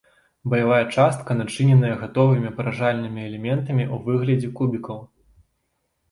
Баявая 0.51 0.85
частка 0.99 1.31
начыненая 1.41 1.91
гатовымі 2.03 2.49
паражальнымі 2.61 3.21
элементамі 3.29 3.83
ў 3.83 3.95
выглядзе 4.07 4.49
кубікаў. 4.61 4.97